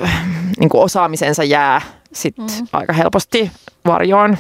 äh, 0.03 0.27
niin 0.59 0.69
kuin 0.71 0.83
osaamisensa 0.83 1.45
jää 1.45 1.81
sit 2.13 2.39
mm. 2.39 2.47
aika 2.73 2.93
helposti 2.93 3.51
varjoon. 3.87 4.39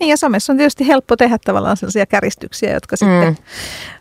Niin 0.00 0.10
ja 0.10 0.16
somessa 0.16 0.52
on 0.52 0.56
tietysti 0.56 0.86
helppo 0.86 1.16
tehdä 1.16 1.38
tavallaan 1.44 1.76
sellaisia 1.76 2.06
käristyksiä, 2.06 2.72
jotka 2.72 2.96
sitten... 2.96 3.28
Mm. 3.28 3.36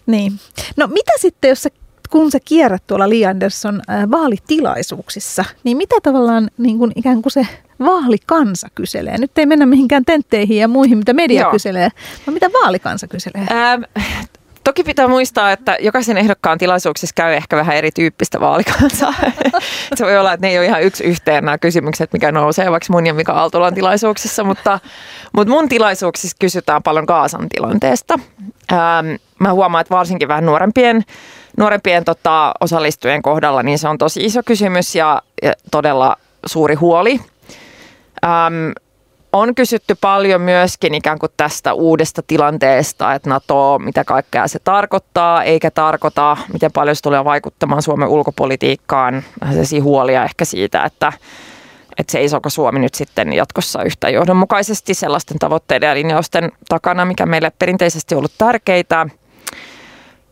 Niin. 0.06 0.39
No 0.77 0.88
mitä 0.88 1.12
sitten, 1.18 1.50
jos 1.50 1.62
sä, 1.62 1.69
kun 2.09 2.31
sä 2.31 2.39
kierrät 2.46 2.88
tuolla 2.88 3.10
Li 3.10 3.25
Andersson 3.25 3.81
äh, 3.89 4.12
vaalitilaisuuksissa, 4.12 5.46
niin 5.63 5.77
mitä 5.77 5.96
tavallaan 6.03 6.50
niin 6.58 6.77
kuin 6.77 6.91
ikään 6.96 7.22
kuin 7.22 7.31
se 7.31 7.48
vaalikansa 7.79 8.67
kyselee? 8.75 9.17
Nyt 9.17 9.38
ei 9.38 9.46
mennä 9.46 9.65
mihinkään 9.65 10.05
tentteihin 10.05 10.58
ja 10.58 10.67
muihin, 10.67 10.98
mitä 10.98 11.13
media 11.13 11.41
Joo. 11.41 11.51
kyselee, 11.51 11.89
vaan 12.27 12.34
mitä 12.34 12.50
vaalikansa 12.63 13.08
kyselee? 13.08 13.48
Ähm, 13.51 13.84
toki 14.63 14.84
pitää 14.84 15.08
muistaa, 15.08 15.51
että 15.51 15.77
jokaisen 15.80 16.18
ehdokkaan 16.18 16.58
tilaisuuksissa 16.58 17.13
käy 17.15 17.34
ehkä 17.34 17.56
vähän 17.56 17.75
erityyppistä 17.75 18.39
vaalikansaa. 18.39 19.13
se 19.96 20.06
voi 20.06 20.18
olla, 20.18 20.34
että 20.34 20.48
ne 20.48 20.51
ei 20.51 20.58
ole 20.58 20.65
ihan 20.65 20.84
yksi 20.84 21.03
yhteen 21.03 21.46
nämä 21.46 21.58
kysymykset, 21.58 22.13
mikä 22.13 22.32
nousee 22.32 22.72
vaikka 22.72 22.94
mun 22.94 23.08
ja 23.08 23.13
Mika 23.13 23.34
Aaltolan 23.34 23.74
tilaisuuksissa, 23.74 24.44
mutta, 24.44 24.80
mutta 25.34 25.53
mun 25.53 25.70
tilaisuuksissa 25.70 26.38
kysytään 26.39 26.84
paljon 26.84 27.06
Kaasan 27.06 27.50
tilanteesta. 27.50 28.20
Ähm, 28.72 29.08
mä 29.39 29.53
huomaan, 29.53 29.82
että 29.82 29.96
varsinkin 29.96 30.27
vähän 30.27 30.46
nuorempien, 30.46 31.03
nuorempien 31.58 32.06
tota, 32.06 32.53
osallistujien 32.60 33.22
kohdalla 33.22 33.63
niin 33.63 33.80
se 33.80 33.88
on 33.88 33.98
tosi 33.98 34.25
iso 34.25 34.41
kysymys 34.46 34.96
ja, 34.96 35.22
ja 35.44 35.53
todella 35.72 36.18
suuri 36.46 36.75
huoli. 36.75 37.20
Ähm, 38.25 38.72
on 39.34 39.56
kysytty 39.56 39.96
paljon 40.02 40.42
myöskin 40.42 40.94
ikään 40.94 41.20
kuin 41.20 41.32
tästä 41.38 41.74
uudesta 41.74 42.22
tilanteesta, 42.28 43.14
että 43.14 43.30
NATO, 43.30 43.80
mitä 43.80 44.04
kaikkea 44.04 44.48
se 44.48 44.60
tarkoittaa, 44.60 45.44
eikä 45.44 45.72
tarkoita, 45.72 46.38
miten 46.54 46.72
paljon 46.72 46.96
se 46.96 47.02
tulee 47.02 47.26
vaikuttamaan 47.26 47.82
Suomen 47.82 48.08
ulkopolitiikkaan. 48.08 49.24
Sellaisia 49.50 49.84
huolia 49.84 50.24
ehkä 50.24 50.46
siitä, 50.46 50.84
että, 50.84 51.14
että 51.98 52.12
seisooko 52.12 52.50
Suomi 52.50 52.80
nyt 52.80 52.96
sitten 52.96 53.34
jatkossa 53.34 53.84
yhtä 53.84 54.10
johdonmukaisesti 54.10 54.94
sellaisten 54.94 55.40
tavoitteiden 55.40 55.88
ja 55.88 55.96
linjausten 55.96 56.52
takana, 56.70 57.06
mikä 57.06 57.26
meille 57.26 57.52
perinteisesti 57.60 58.16
on 58.16 58.18
ollut 58.18 58.38
tärkeitä. 58.38 59.08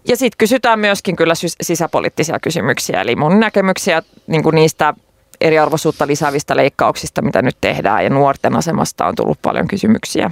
Ja 0.08 0.18
sitten 0.18 0.38
kysytään 0.38 0.80
myöskin 0.80 1.16
kyllä 1.16 1.34
sisäpoliittisia 1.62 2.40
kysymyksiä, 2.40 3.02
eli 3.02 3.16
mun 3.16 3.40
näkemyksiä 3.40 4.04
niin 4.28 4.44
kuin 4.44 4.56
niistä 4.56 4.94
eriarvoisuutta 5.42 6.08
lisäävistä 6.08 6.56
leikkauksista, 6.56 7.22
mitä 7.22 7.42
nyt 7.42 7.58
tehdään, 7.62 8.04
ja 8.04 8.10
nuorten 8.10 8.56
asemasta 8.56 9.06
on 9.06 9.16
tullut 9.16 9.42
paljon 9.42 9.68
kysymyksiä. 9.68 10.32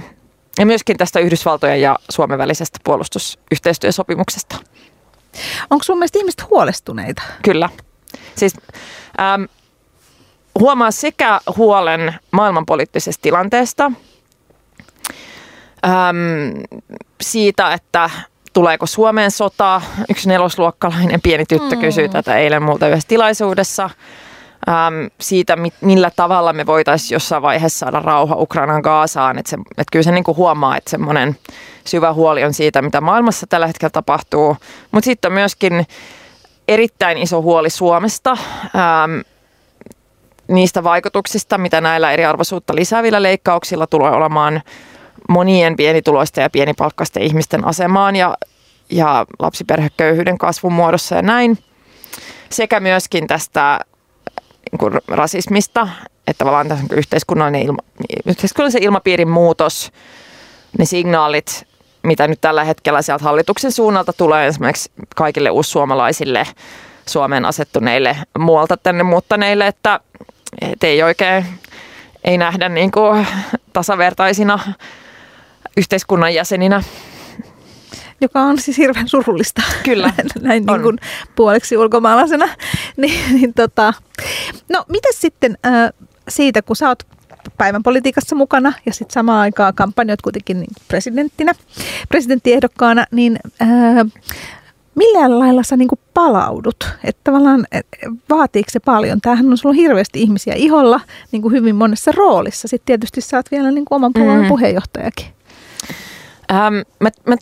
Ja 0.58 0.66
myöskin 0.66 0.96
tästä 0.96 1.20
Yhdysvaltojen 1.20 1.80
ja 1.80 1.96
Suomen 2.10 2.38
välisestä 2.38 2.78
puolustusyhteistyösopimuksesta. 2.84 4.56
Onko 5.70 5.84
sun 5.84 5.98
mielestä 5.98 6.18
ihmiset 6.18 6.50
huolestuneita? 6.50 7.22
Kyllä. 7.42 7.68
Siis 8.36 8.54
äm, 9.20 9.48
huomaa 10.58 10.90
sekä 10.90 11.40
huolen 11.56 12.14
maailmanpoliittisesta 12.30 13.22
tilanteesta, 13.22 13.92
äm, 15.84 16.62
siitä, 17.20 17.72
että 17.72 18.10
tuleeko 18.52 18.86
Suomeen 18.86 19.30
sota. 19.30 19.82
Yksi 20.10 20.28
nelosluokkalainen 20.28 21.20
pieni 21.20 21.44
tyttö 21.46 21.74
mm. 21.74 21.80
kysyi 21.80 22.08
tätä 22.08 22.36
eilen 22.36 22.62
multa 22.62 22.88
yhdessä 22.88 23.08
tilaisuudessa. 23.08 23.90
Äm, 24.68 25.10
siitä, 25.20 25.56
millä 25.80 26.10
tavalla 26.16 26.52
me 26.52 26.66
voitaisiin 26.66 27.16
jossain 27.16 27.42
vaiheessa 27.42 27.78
saada 27.78 28.00
rauha 28.00 28.34
Ukrainan 28.38 28.80
Gaasaan. 28.80 29.38
Että, 29.38 29.56
että 29.70 29.90
kyllä 29.92 30.02
se 30.02 30.12
niin 30.12 30.24
kuin 30.24 30.36
huomaa, 30.36 30.76
että 30.76 30.90
semmoinen 30.90 31.36
syvä 31.84 32.12
huoli 32.12 32.44
on 32.44 32.54
siitä, 32.54 32.82
mitä 32.82 33.00
maailmassa 33.00 33.46
tällä 33.46 33.66
hetkellä 33.66 33.90
tapahtuu. 33.90 34.56
Mutta 34.90 35.04
sitten 35.04 35.28
on 35.28 35.32
myöskin 35.32 35.86
erittäin 36.68 37.18
iso 37.18 37.42
huoli 37.42 37.70
Suomesta. 37.70 38.30
Äm, 38.30 39.22
niistä 40.48 40.84
vaikutuksista, 40.84 41.58
mitä 41.58 41.80
näillä 41.80 42.12
eriarvoisuutta 42.12 42.74
lisäävillä 42.74 43.22
leikkauksilla 43.22 43.86
tulee 43.86 44.10
olemaan 44.10 44.62
monien 45.28 45.76
pienituloisten 45.76 46.42
ja 46.42 46.50
pienipalkkaisten 46.50 47.22
ihmisten 47.22 47.64
asemaan 47.64 48.16
ja, 48.16 48.36
ja 48.90 49.26
lapsiperheköyhyyden 49.38 50.38
kasvun 50.38 50.72
muodossa 50.72 51.14
ja 51.14 51.22
näin. 51.22 51.58
Sekä 52.50 52.80
myöskin 52.80 53.26
tästä 53.26 53.80
niin 54.72 54.78
kuin 54.78 54.92
rasismista, 55.08 55.88
että 56.26 56.38
tavallaan 56.38 56.68
tässä 56.68 56.84
yhteiskunnallinen, 56.92 57.62
ilma, 57.62 57.82
yhteiskunnallisen 58.26 58.82
ilmapiirin 58.82 59.28
muutos, 59.28 59.92
ne 60.78 60.84
signaalit, 60.84 61.66
mitä 62.02 62.28
nyt 62.28 62.40
tällä 62.40 62.64
hetkellä 62.64 63.02
sieltä 63.02 63.24
hallituksen 63.24 63.72
suunnalta 63.72 64.12
tulee 64.12 64.46
esimerkiksi 64.46 64.90
kaikille 65.16 65.50
uussuomalaisille 65.50 66.46
Suomeen 67.06 67.44
asettuneille 67.44 68.16
muualta 68.38 68.76
tänne 68.76 69.02
muuttaneille, 69.02 69.66
että 69.66 70.00
et 70.62 70.84
ei 70.84 71.02
oikein 71.02 71.44
ei 72.24 72.38
nähdä 72.38 72.68
niin 72.68 72.90
kuin 72.90 73.26
tasavertaisina 73.72 74.58
yhteiskunnan 75.76 76.34
jäseninä. 76.34 76.82
Joka 78.20 78.40
on 78.40 78.58
siis 78.58 78.78
hirveän 78.78 79.08
surullista. 79.08 79.62
Kyllä. 79.84 80.12
Näin 80.40 80.66
niin 80.66 80.82
kuin 80.82 80.98
puoleksi 81.36 81.76
ulkomaalaisena. 81.76 82.48
niin, 82.96 83.34
niin 83.34 83.54
tota. 83.54 83.94
No, 84.68 84.84
miten 84.88 85.12
sitten 85.14 85.58
äh, 85.66 85.92
siitä, 86.28 86.62
kun 86.62 86.76
sä 86.76 86.88
oot 86.88 87.02
päivän 87.58 87.82
politiikassa 87.82 88.36
mukana 88.36 88.72
ja 88.86 88.92
sitten 88.92 89.12
samaan 89.14 89.40
aikaan 89.40 89.74
kampanjoit 89.74 90.22
kuitenkin 90.22 90.60
niin 90.60 90.70
presidenttinä, 90.88 91.54
presidenttiehdokkaana, 92.08 93.04
niin 93.10 93.38
äh, 93.62 93.68
millä 94.94 95.38
lailla 95.38 95.62
sä 95.62 95.76
niin 95.76 95.88
palaudut? 96.14 96.88
Että 97.04 97.20
tavallaan 97.24 97.66
vaatiiko 98.30 98.70
se 98.70 98.80
paljon? 98.80 99.20
Tämähän 99.20 99.50
on 99.50 99.58
sulla 99.58 99.74
hirveästi 99.74 100.22
ihmisiä 100.22 100.54
iholla 100.54 101.00
niin 101.32 101.42
kuin 101.42 101.52
hyvin 101.52 101.76
monessa 101.76 102.12
roolissa. 102.12 102.68
Sitten 102.68 102.86
tietysti 102.86 103.20
sä 103.20 103.36
oot 103.36 103.50
vielä 103.50 103.70
niin 103.70 103.84
kuin 103.84 103.96
oman 103.96 104.12
puolueen 104.12 104.42
mm. 104.42 104.48
puheenjohtajakin. 104.48 105.26
Ähm, 106.52 106.74
mä, 107.00 107.10
mä, 107.26 107.36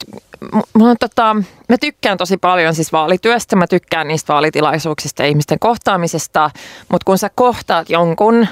mä, 0.78 0.94
tota, 1.00 1.36
mä 1.68 1.78
tykkään 1.80 2.18
tosi 2.18 2.36
paljon 2.36 2.74
siis 2.74 2.92
vaalityöstä, 2.92 3.56
mä 3.56 3.66
tykkään 3.66 4.08
niistä 4.08 4.32
vaalitilaisuuksista 4.32 5.22
ja 5.22 5.28
ihmisten 5.28 5.58
kohtaamisesta, 5.58 6.50
mutta 6.88 7.04
kun 7.04 7.18
sä 7.18 7.30
kohtaat 7.34 7.90
jonkun, 7.90 8.46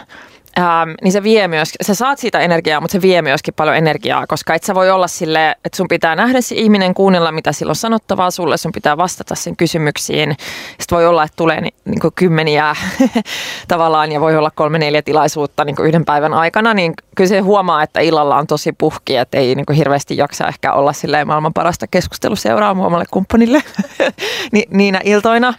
ähm, 0.58 0.90
niin 1.02 1.12
se 1.12 1.23
vie 1.23 1.49
myös, 1.49 1.73
sä 1.82 1.94
saat 1.94 2.18
siitä 2.18 2.40
energiaa, 2.40 2.80
mutta 2.80 2.92
se 2.92 3.02
vie 3.02 3.23
myöskin 3.23 3.54
paljon 3.54 3.76
energiaa, 3.76 4.26
koska 4.26 4.54
et 4.54 4.62
sä 4.62 4.75
voi 4.75 4.90
olla 4.90 5.06
sille, 5.06 5.56
että 5.64 5.76
sun 5.76 5.88
pitää 5.88 6.16
nähdä 6.16 6.40
se 6.40 6.54
ihminen, 6.54 6.94
kuunnella 6.94 7.32
mitä 7.32 7.52
sillä 7.52 7.70
on 7.70 7.76
sanottavaa 7.76 8.30
sulle, 8.30 8.56
sun 8.56 8.73
pitää 8.73 8.96
vastata 8.96 9.34
sen 9.34 9.56
kysymyksiin. 9.56 10.37
Sitten 10.80 10.96
voi 10.96 11.06
olla, 11.06 11.25
että 11.25 11.37
tulee 11.37 11.61
ni, 11.61 11.70
niin 11.84 12.00
kuin 12.00 12.14
kymmeniä 12.14 12.76
tavallaan 13.68 14.12
ja 14.12 14.20
voi 14.20 14.37
olla 14.37 14.50
kolme 14.50 14.78
neljä 14.78 15.02
tilaisuutta 15.02 15.64
niin 15.64 15.76
kuin 15.76 15.88
yhden 15.88 16.04
päivän 16.04 16.34
aikana, 16.34 16.75
niin 16.75 16.94
kyllä 17.16 17.28
se 17.28 17.40
huomaa, 17.40 17.82
että 17.82 18.00
illalla 18.00 18.37
on 18.37 18.46
tosi 18.46 18.73
puhki, 18.73 19.16
että 19.16 19.38
ei 19.38 19.54
niin 19.54 19.66
kuin 19.66 19.76
hirveästi 19.76 20.16
jaksa 20.16 20.49
ehkä 20.49 20.73
olla 20.73 20.92
silleen 20.92 21.26
maailman 21.26 21.54
parasta 21.54 21.87
keskusteluseuraa 21.87 22.70
omalle 22.70 23.04
kumppanille 23.11 23.62
Ni, 24.52 24.62
niinä 24.70 25.00
iltoina. 25.04 25.54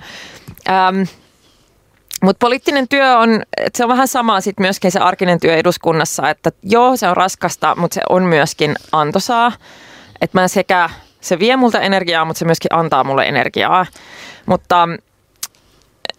Ähm, 0.69 1.01
mutta 2.25 2.39
poliittinen 2.45 2.87
työ 2.87 3.17
on, 3.17 3.43
se 3.75 3.83
on 3.83 3.89
vähän 3.89 4.07
sama 4.07 4.41
sitten 4.41 4.63
myöskin 4.63 4.91
se 4.91 4.99
arkinen 4.99 5.39
työ 5.39 5.55
eduskunnassa, 5.55 6.29
että 6.29 6.51
joo, 6.63 6.97
se 6.97 7.07
on 7.07 7.17
raskasta, 7.17 7.75
mutta 7.75 7.95
se 7.95 8.01
on 8.09 8.23
myöskin 8.23 8.75
antosaa. 8.91 9.51
Että 10.21 10.41
mä 10.41 10.47
sekä, 10.47 10.89
se 11.21 11.39
vie 11.39 11.55
multa 11.55 11.81
energiaa, 11.81 12.25
mutta 12.25 12.39
se 12.39 12.45
myöskin 12.45 12.73
antaa 12.73 13.03
mulle 13.03 13.23
energiaa. 13.23 13.85
Mutta 14.45 14.87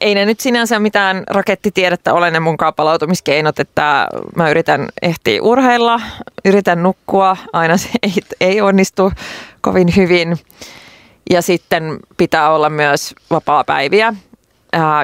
ei 0.01 0.15
ne 0.15 0.25
nyt 0.25 0.41
sinänsä 0.41 0.79
mitään 0.79 1.25
rakettitiedettä 1.27 2.15
ole 2.15 2.31
ne 2.31 2.41
mun 2.41 2.57
palautumiskeinot, 2.77 3.61
että 3.61 4.09
mä 4.37 4.51
yritän 4.51 4.89
ehtiä 5.03 5.43
urheilla, 5.43 6.01
yritän 6.45 6.83
nukkua, 6.83 7.37
aina 7.53 7.77
se 7.77 7.89
ei, 8.03 8.13
ei 8.41 8.61
onnistu 8.61 9.13
kovin 9.61 9.97
hyvin. 9.97 10.37
Ja 11.31 11.43
sitten 11.43 11.99
pitää 12.17 12.51
olla 12.51 12.71
myös 12.71 13.15
vapaa-päiviä, 13.31 14.15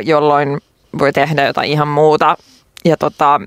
jolloin 0.05 0.61
voi 0.99 1.13
tehdä 1.13 1.47
jotain 1.47 1.71
ihan 1.71 1.89
muuta. 1.89 2.37
Ja 2.85 2.97
tota, 2.97 3.41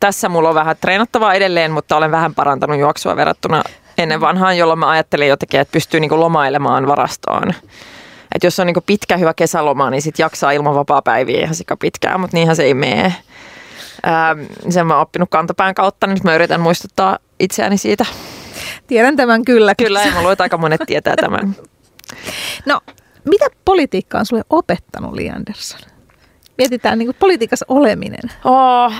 tässä 0.00 0.28
mulla 0.28 0.48
on 0.48 0.54
vähän 0.54 0.76
treenattavaa 0.80 1.34
edelleen, 1.34 1.70
mutta 1.70 1.96
olen 1.96 2.10
vähän 2.10 2.34
parantanut 2.34 2.78
juoksua 2.78 3.16
verrattuna 3.16 3.62
ennen 3.98 4.20
vanhaan, 4.20 4.58
jolloin 4.58 4.78
mä 4.78 4.88
ajattelin 4.88 5.28
jotenkin, 5.28 5.60
että 5.60 5.72
pystyy 5.72 6.00
niinku 6.00 6.20
lomailemaan 6.20 6.86
varastoon. 6.86 7.54
Et 8.34 8.44
jos 8.44 8.60
on 8.60 8.66
niinku 8.66 8.80
pitkä 8.86 9.16
hyvä 9.16 9.34
kesäloma, 9.34 9.90
niin 9.90 10.02
sit 10.02 10.18
jaksaa 10.18 10.50
ilman 10.50 10.74
vapaa-päiviä 10.74 11.40
ihan 11.40 11.54
sika 11.54 11.76
pitkään, 11.76 12.20
mutta 12.20 12.36
niinhän 12.36 12.56
se 12.56 12.62
ei 12.62 12.74
mene. 12.74 13.14
Ähm, 14.06 14.40
sen 14.68 14.86
mä 14.86 14.94
oon 14.94 15.02
oppinut 15.02 15.30
kantapään 15.30 15.74
kautta, 15.74 16.06
niin 16.06 16.14
nyt 16.14 16.24
mä 16.24 16.34
yritän 16.34 16.60
muistuttaa 16.60 17.18
itseäni 17.40 17.78
siitä. 17.78 18.06
Tiedän 18.86 19.16
tämän 19.16 19.44
kyllä. 19.44 19.74
Kyllä, 19.78 20.02
ja 20.02 20.12
mä 20.12 20.20
luulen, 20.20 20.36
aika 20.38 20.58
monet 20.58 20.80
tietää 20.86 21.16
tämän. 21.16 21.56
No, 22.66 22.80
mitä 23.24 23.46
politiikka 23.64 24.18
on 24.18 24.26
sulle 24.26 24.42
opettanut, 24.50 25.12
Li 25.12 25.30
Andersson? 25.30 25.80
Mietitään 26.58 26.98
niin 26.98 27.14
politiikassa 27.18 27.66
oleminen? 27.68 28.30
Oh, 28.44 28.92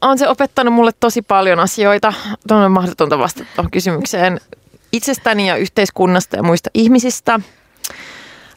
on 0.00 0.18
se 0.18 0.28
opettanut 0.28 0.74
mulle 0.74 0.92
tosi 1.00 1.22
paljon 1.22 1.60
asioita. 1.60 2.12
On 2.50 2.72
mahdotonta 2.72 3.18
vastata 3.18 3.46
tuohon 3.56 3.70
kysymykseen 3.70 4.40
itsestäni 4.92 5.48
ja 5.48 5.56
yhteiskunnasta 5.56 6.36
ja 6.36 6.42
muista 6.42 6.70
ihmisistä. 6.74 7.40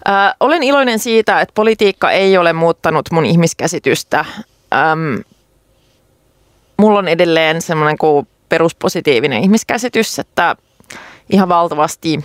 Äh, 0.10 0.36
olen 0.40 0.64
iloinen 0.64 1.00
siitä, 1.00 1.42
että 1.42 1.54
politiikka 1.56 2.12
ei 2.12 2.38
ole 2.38 2.54
muuttanut 2.54 3.12
mun 3.12 3.26
ihmiskäsitystä. 3.26 4.26
Ähm, 4.74 5.16
mulla 6.78 7.00
on 7.00 7.08
edelleen 7.08 7.62
semmoinen 7.62 7.98
kuin 7.98 8.28
peruspositiivinen 8.50 9.44
ihmiskäsitys, 9.44 10.20
että 10.20 10.56
ihan 11.30 11.50
valtavasti 11.50 12.20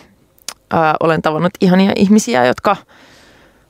äh, 0.74 0.80
olen 1.00 1.22
tavannut 1.22 1.52
ihania 1.60 1.92
ihmisiä, 1.96 2.44
jotka– 2.44 2.76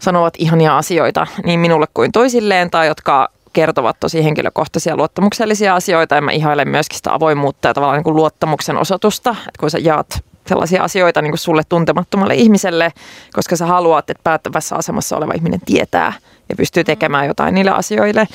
sanovat 0.04 0.34
ihania 0.38 0.78
asioita 0.78 1.26
niin 1.44 1.60
minulle 1.60 1.86
kuin 1.94 2.12
toisilleen 2.12 2.70
tai 2.70 2.86
jotka 2.86 3.28
kertovat 3.52 3.96
tosi 4.00 4.24
henkilökohtaisia 4.24 4.96
luottamuksellisia 4.96 5.74
asioita 5.74 6.14
ja 6.14 6.20
mä 6.20 6.30
ihailen 6.30 6.68
myöskin 6.68 6.96
sitä 6.96 7.14
avoimuutta 7.14 7.68
ja 7.68 7.74
tavallaan 7.74 7.96
niin 7.96 8.04
kuin 8.04 8.16
luottamuksen 8.16 8.76
osoitusta, 8.76 9.30
että 9.30 9.60
kun 9.60 9.70
sä 9.70 9.78
jaat 9.78 10.24
sellaisia 10.46 10.82
asioita 10.82 11.22
niin 11.22 11.30
kuin 11.30 11.38
sulle 11.38 11.62
tuntemattomalle 11.68 12.34
ihmiselle, 12.34 12.92
koska 13.32 13.56
sä 13.56 13.66
haluat, 13.66 14.10
että 14.10 14.20
päättävässä 14.24 14.76
asemassa 14.76 15.16
oleva 15.16 15.32
ihminen 15.36 15.60
tietää 15.66 16.12
ja 16.48 16.56
pystyy 16.56 16.84
tekemään 16.84 17.26
jotain 17.26 17.54
niille 17.54 17.70
asioille. 17.70 18.26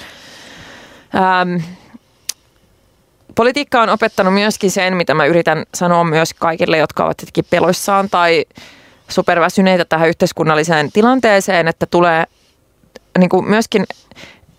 Ähm, 1.16 1.64
politiikka 3.36 3.82
on 3.82 3.90
opettanut 3.90 4.34
myöskin 4.34 4.72
sen, 4.72 4.98
mitä 4.98 5.14
mä 5.14 5.26
yritän 5.26 5.64
sanoa 5.74 6.04
myös 6.04 6.34
kaikille, 6.34 6.78
jotka 6.78 7.06
ovat 7.06 7.22
jotenkin 7.22 7.46
peloissaan 7.50 8.10
tai 8.10 8.46
superväsyneitä 9.10 9.86
tähän 9.86 10.10
yhteiskunnalliseen 10.10 10.92
tilanteeseen, 10.92 11.68
että 11.68 11.86
tulee 11.86 12.24
niin 13.18 13.30
kuin 13.30 13.50
myöskin, 13.50 13.86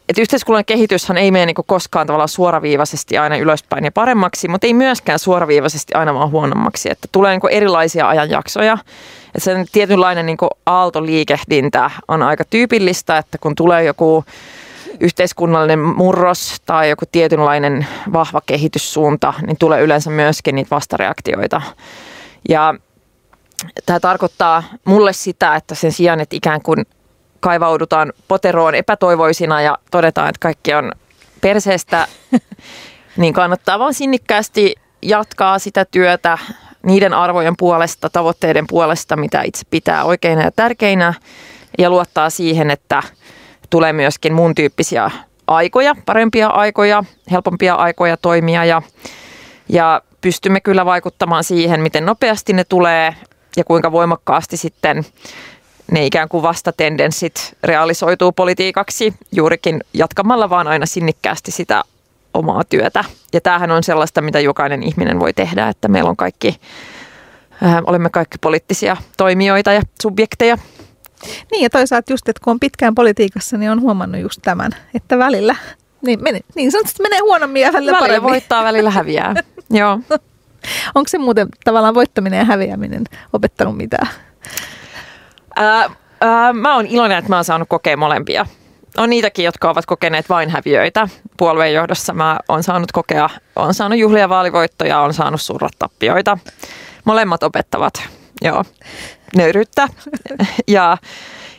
että 0.08 0.22
yhteiskunnan 0.22 0.64
kehityshän 0.64 1.18
ei 1.18 1.30
mene 1.30 1.46
niin 1.46 1.54
kuin 1.54 1.66
koskaan 1.66 2.06
tavallaan 2.06 2.28
suoraviivaisesti 2.28 3.18
aina 3.18 3.36
ylöspäin 3.36 3.84
ja 3.84 3.92
paremmaksi, 3.92 4.48
mutta 4.48 4.66
ei 4.66 4.74
myöskään 4.74 5.18
suoraviivaisesti 5.18 5.94
aina 5.94 6.14
vaan 6.14 6.30
huonommaksi, 6.30 6.90
että 6.90 7.08
tulee 7.12 7.30
niin 7.30 7.40
kuin 7.40 7.52
erilaisia 7.52 8.08
ajanjaksoja. 8.08 8.78
Että 9.26 9.40
sen 9.40 9.66
tietynlainen 9.72 10.26
niin 10.26 10.36
kuin 10.36 10.50
aaltoliikehdintä 10.66 11.90
on 12.08 12.22
aika 12.22 12.44
tyypillistä, 12.50 13.18
että 13.18 13.38
kun 13.38 13.54
tulee 13.54 13.84
joku 13.84 14.24
yhteiskunnallinen 15.00 15.78
murros 15.78 16.56
tai 16.66 16.90
joku 16.90 17.04
tietynlainen 17.12 17.86
vahva 18.12 18.40
kehityssuunta, 18.46 19.34
niin 19.46 19.56
tulee 19.58 19.82
yleensä 19.82 20.10
myöskin 20.10 20.54
niitä 20.54 20.70
vastareaktioita. 20.70 21.62
Ja 22.48 22.74
Tämä 23.86 24.00
tarkoittaa 24.00 24.62
mulle 24.84 25.12
sitä, 25.12 25.56
että 25.56 25.74
sen 25.74 25.92
sijaan, 25.92 26.20
että 26.20 26.36
ikään 26.36 26.62
kuin 26.62 26.86
kaivaudutaan 27.40 28.12
poteroon 28.28 28.74
epätoivoisina 28.74 29.60
ja 29.60 29.78
todetaan, 29.90 30.28
että 30.28 30.40
kaikki 30.40 30.74
on 30.74 30.92
perseestä, 31.40 32.08
niin 33.16 33.34
kannattaa 33.34 33.78
vaan 33.78 33.94
sinnikkäästi 33.94 34.74
jatkaa 35.02 35.58
sitä 35.58 35.84
työtä 35.84 36.38
niiden 36.82 37.14
arvojen 37.14 37.54
puolesta, 37.58 38.10
tavoitteiden 38.10 38.66
puolesta, 38.66 39.16
mitä 39.16 39.42
itse 39.42 39.62
pitää 39.70 40.04
oikeina 40.04 40.42
ja 40.42 40.50
tärkeinä, 40.50 41.14
ja 41.78 41.90
luottaa 41.90 42.30
siihen, 42.30 42.70
että 42.70 43.02
tulee 43.70 43.92
myöskin 43.92 44.34
mun 44.34 44.54
tyyppisiä 44.54 45.10
aikoja, 45.46 45.94
parempia 46.06 46.48
aikoja, 46.48 47.04
helpompia 47.30 47.74
aikoja 47.74 48.16
toimia 48.16 48.64
ja, 48.64 48.82
ja 49.68 50.02
pystymme 50.20 50.60
kyllä 50.60 50.84
vaikuttamaan 50.84 51.44
siihen, 51.44 51.80
miten 51.80 52.06
nopeasti 52.06 52.52
ne 52.52 52.64
tulee 52.64 53.14
ja 53.56 53.64
kuinka 53.64 53.92
voimakkaasti 53.92 54.56
sitten 54.56 55.04
ne 55.90 56.06
ikään 56.06 56.28
kuin 56.28 56.42
vastatendenssit 56.42 57.56
realisoituu 57.62 58.32
politiikaksi 58.32 59.14
juurikin 59.32 59.80
jatkamalla 59.94 60.50
vaan 60.50 60.66
aina 60.66 60.86
sinnikkäästi 60.86 61.50
sitä 61.50 61.84
omaa 62.34 62.64
työtä. 62.64 63.04
Ja 63.32 63.40
tämähän 63.40 63.70
on 63.70 63.82
sellaista, 63.82 64.20
mitä 64.20 64.40
jokainen 64.40 64.82
ihminen 64.82 65.20
voi 65.20 65.32
tehdä, 65.32 65.68
että 65.68 65.88
meillä 65.88 66.10
on 66.10 66.16
kaikki, 66.16 66.60
äh, 67.64 67.76
olemme 67.86 68.10
kaikki 68.10 68.38
poliittisia 68.40 68.96
toimijoita 69.16 69.72
ja 69.72 69.82
subjekteja. 70.02 70.58
Niin 71.50 71.62
ja 71.62 71.70
toisaalta 71.70 72.12
just, 72.12 72.28
että 72.28 72.40
kun 72.44 72.50
on 72.50 72.60
pitkään 72.60 72.94
politiikassa, 72.94 73.56
niin 73.56 73.70
on 73.70 73.80
huomannut 73.80 74.20
just 74.20 74.38
tämän, 74.42 74.72
että 74.94 75.18
välillä 75.18 75.56
niin, 76.02 76.22
meni, 76.22 76.40
niin 76.54 76.72
sanotusti 76.72 77.02
menee 77.02 77.18
huonommin 77.18 77.62
ja 77.62 77.72
välillä, 77.72 77.92
välillä 77.92 78.06
paremmin. 78.08 78.30
voittaa, 78.30 78.64
välillä 78.64 78.90
häviää. 78.90 79.34
Joo. 79.70 79.98
Onko 80.94 81.08
se 81.08 81.18
muuten 81.18 81.48
tavallaan 81.64 81.94
voittaminen 81.94 82.38
ja 82.38 82.44
häviäminen 82.44 83.04
opettanut 83.32 83.76
mitään? 83.76 84.08
Ää, 85.56 85.90
ää, 86.20 86.52
mä 86.52 86.74
oon 86.74 86.86
iloinen, 86.86 87.18
että 87.18 87.28
mä 87.28 87.36
oon 87.36 87.44
saanut 87.44 87.68
kokea 87.68 87.96
molempia. 87.96 88.46
On 88.96 89.10
niitäkin, 89.10 89.44
jotka 89.44 89.70
ovat 89.70 89.86
kokeneet 89.86 90.28
vain 90.28 90.50
häviöitä. 90.50 91.08
Puolueen 91.36 91.74
johdossa 91.74 92.14
mä 92.14 92.38
oon 92.48 92.62
saanut 92.62 92.92
kokea, 92.92 93.30
on 93.56 93.74
saanut 93.74 93.98
juhlia 93.98 94.28
vaalivoittoja, 94.28 95.00
on 95.00 95.14
saanut 95.14 95.40
surra 95.40 95.68
tappioita. 95.78 96.38
Molemmat 97.04 97.42
opettavat, 97.42 98.02
joo, 98.42 98.64
nöyryyttä. 99.36 99.88
ja, 100.68 100.96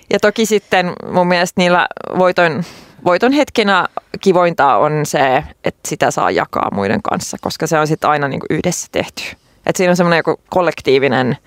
ja 0.10 0.20
toki 0.20 0.46
sitten 0.46 0.94
mun 1.12 1.28
mielestä 1.28 1.62
niillä 1.62 1.88
voiton, 2.18 2.64
voiton 3.06 3.32
hetkenä 3.32 3.88
kivointa 4.22 4.76
on 4.78 5.06
se, 5.06 5.44
että 5.64 5.90
sitä 5.90 6.12
saa 6.12 6.32
jakaa 6.32 6.70
muiden 6.74 7.02
kanssa, 7.02 7.38
koska 7.42 7.68
se 7.68 7.80
on 7.80 7.88
sitten 7.88 8.10
aina 8.10 8.28
niin 8.28 8.42
yhdessä 8.50 8.88
tehty. 8.92 9.24
Et 9.66 9.76
siinä 9.76 9.92
on 9.92 9.98
semmoinen 9.98 10.18
joku 10.18 10.42
kollektiivinen 10.50 11.38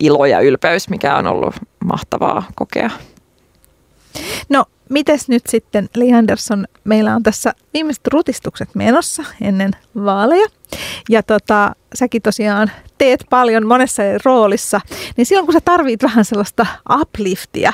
ilo 0.00 0.26
ja 0.26 0.40
ylpeys, 0.40 0.88
mikä 0.88 1.16
on 1.16 1.26
ollut 1.26 1.54
mahtavaa 1.84 2.42
kokea. 2.54 2.90
No, 4.48 4.64
mites 4.90 5.28
nyt 5.28 5.42
sitten, 5.48 5.88
Li 5.94 6.12
Andersson, 6.12 6.66
meillä 6.84 7.14
on 7.14 7.22
tässä 7.22 7.52
viimeiset 7.74 8.06
rutistukset 8.06 8.74
menossa 8.74 9.24
ennen 9.40 9.70
vaaleja. 10.04 10.46
Ja 11.08 11.22
tota, 11.22 11.74
säkin 11.94 12.22
tosiaan 12.22 12.70
teet 12.98 13.24
paljon 13.30 13.66
monessa 13.66 14.02
roolissa, 14.24 14.80
niin 15.16 15.26
silloin 15.26 15.46
kun 15.46 15.52
sä 15.52 15.60
tarvit 15.64 16.02
vähän 16.02 16.24
sellaista 16.24 16.66
upliftia, 17.00 17.72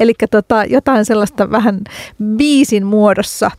eli 0.00 0.12
tota, 0.30 0.64
jotain 0.64 1.04
sellaista 1.04 1.50
vähän 1.50 1.80
biisin 2.36 2.86
muodossa, 2.86 3.50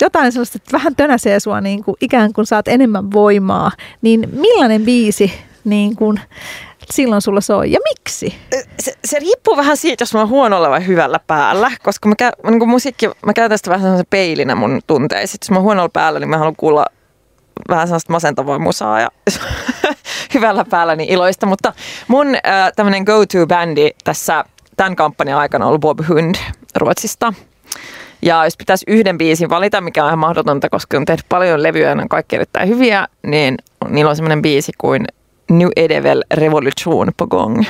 jotain 0.00 0.32
sellaista, 0.32 0.56
että 0.56 0.72
vähän 0.72 0.96
tönäsee 0.96 1.40
sua 1.40 1.60
niin 1.60 1.84
kuin, 1.84 1.96
ikään 2.00 2.32
kuin 2.32 2.46
saat 2.46 2.68
enemmän 2.68 3.12
voimaa, 3.12 3.70
niin 4.02 4.28
millainen 4.32 4.84
biisi 4.84 5.32
niin 5.64 5.96
kuin, 5.96 6.20
silloin 6.92 7.22
sulla 7.22 7.40
soi 7.40 7.72
ja 7.72 7.78
miksi? 7.88 8.34
Se, 8.80 8.94
se 9.04 9.18
riippuu 9.18 9.56
vähän 9.56 9.76
siitä, 9.76 10.02
jos 10.02 10.14
mä 10.14 10.20
oon 10.20 10.28
huonolla 10.28 10.70
vai 10.70 10.86
hyvällä 10.86 11.20
päällä, 11.26 11.70
koska 11.82 12.08
mä, 12.08 12.14
kä, 12.18 12.32
niin 12.50 12.68
musiikki, 12.68 13.10
mä 13.26 13.32
käytän 13.32 13.58
sitä 13.58 13.70
vähän 13.70 14.04
peilinä 14.10 14.54
mun 14.54 14.80
tunteisiin. 14.86 15.38
Jos 15.42 15.50
mä 15.50 15.56
oon 15.56 15.64
huonolla 15.64 15.88
päällä, 15.88 16.20
niin 16.20 16.30
mä 16.30 16.38
haluan 16.38 16.56
kuulla 16.56 16.86
vähän 17.68 17.88
sellaista 17.88 18.12
masentavaa 18.12 18.58
musaa 18.58 19.00
ja 19.00 19.08
hyvällä 20.34 20.64
päällä 20.70 20.96
niin 20.96 21.10
iloista. 21.10 21.46
Mutta 21.46 21.72
mun 22.08 22.34
äh, 22.34 22.72
tämmöinen 22.76 23.02
go-to-bändi 23.02 23.90
tässä 24.04 24.44
tämän 24.76 24.96
kampanjan 24.96 25.38
aikana 25.38 25.64
on 25.64 25.68
ollut 25.68 25.80
Bob 25.80 25.98
Hund 26.08 26.34
Ruotsista. 26.76 27.32
Ja 28.22 28.44
jos 28.44 28.56
pitäisi 28.56 28.84
yhden 28.88 29.18
biisin 29.18 29.50
valita, 29.50 29.80
mikä 29.80 30.04
on 30.04 30.08
ihan 30.08 30.18
mahdotonta, 30.18 30.70
koska 30.70 30.96
on 30.96 31.04
tehnyt 31.04 31.26
paljon 31.28 31.62
levyjä 31.62 31.88
ja 31.88 31.92
on 31.92 32.08
kaikki 32.08 32.36
erittäin 32.36 32.68
hyviä, 32.68 33.08
niin 33.26 33.56
niillä 33.88 34.10
on 34.10 34.16
semmoinen 34.16 34.42
biisi 34.42 34.72
kuin 34.78 35.06
Nu 35.48 35.70
är 35.76 35.88
det 35.88 36.00
väl 36.00 36.24
revolution 36.34 37.12
på 37.16 37.26
gång. 37.26 37.66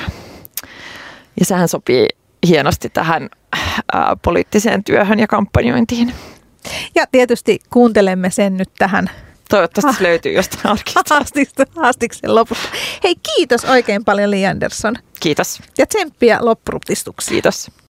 Ja 1.39 1.45
sehän 1.45 1.67
sopii 1.67 2.07
hienosti 2.47 2.89
tähän 2.89 3.29
ää, 3.93 4.15
poliittiseen 4.21 4.83
työhön 4.83 5.19
ja 5.19 5.27
kampanjointiin. 5.27 6.13
Ja 6.95 7.05
tietysti 7.11 7.59
kuuntelemme 7.69 8.29
sen 8.29 8.57
nyt 8.57 8.69
tähän 8.77 9.09
Toivottavasti 9.49 9.97
se 9.97 10.03
löytyy 10.03 10.31
jostain 10.31 10.67
arkista. 10.67 11.65
haastiksen 11.81 12.35
lopussa. 12.35 12.69
Hei, 13.03 13.15
kiitos 13.15 13.65
oikein 13.65 14.05
paljon 14.05 14.31
Li 14.31 14.45
Andersson. 14.45 14.95
Kiitos. 15.19 15.59
Ja 15.77 15.85
tsemppiä 15.85 16.37
loppurupistuksiin. 16.41 17.33
Kiitos. 17.33 17.71